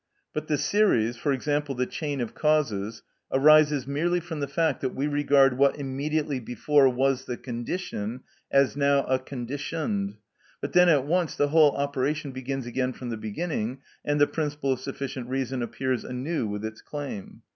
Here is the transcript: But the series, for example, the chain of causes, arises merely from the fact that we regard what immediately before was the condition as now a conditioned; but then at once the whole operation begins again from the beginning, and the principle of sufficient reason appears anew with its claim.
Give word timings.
But 0.33 0.47
the 0.47 0.57
series, 0.57 1.15
for 1.17 1.31
example, 1.31 1.75
the 1.75 1.85
chain 1.85 2.21
of 2.21 2.33
causes, 2.33 3.03
arises 3.31 3.85
merely 3.85 4.19
from 4.19 4.39
the 4.39 4.47
fact 4.47 4.81
that 4.81 4.95
we 4.95 5.05
regard 5.05 5.59
what 5.59 5.75
immediately 5.77 6.39
before 6.39 6.89
was 6.89 7.25
the 7.25 7.37
condition 7.37 8.21
as 8.49 8.75
now 8.75 9.03
a 9.03 9.19
conditioned; 9.19 10.17
but 10.59 10.73
then 10.73 10.89
at 10.89 11.05
once 11.05 11.35
the 11.35 11.49
whole 11.49 11.77
operation 11.77 12.31
begins 12.31 12.65
again 12.65 12.93
from 12.93 13.11
the 13.11 13.15
beginning, 13.15 13.81
and 14.03 14.19
the 14.19 14.25
principle 14.25 14.73
of 14.73 14.79
sufficient 14.79 15.29
reason 15.29 15.61
appears 15.61 16.03
anew 16.03 16.47
with 16.47 16.65
its 16.65 16.81
claim. 16.81 17.43